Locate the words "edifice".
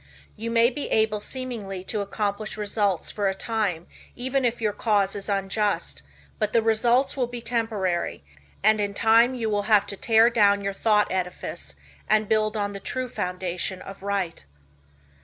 11.11-11.75